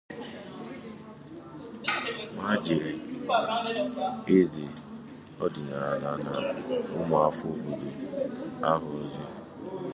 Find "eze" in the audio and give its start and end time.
4.37-4.65